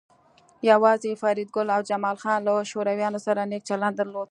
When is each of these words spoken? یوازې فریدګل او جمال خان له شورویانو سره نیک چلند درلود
یوازې 0.69 1.11
فریدګل 1.21 1.67
او 1.75 1.81
جمال 1.89 2.17
خان 2.23 2.39
له 2.47 2.53
شورویانو 2.71 3.19
سره 3.25 3.41
نیک 3.51 3.63
چلند 3.69 3.95
درلود 3.97 4.19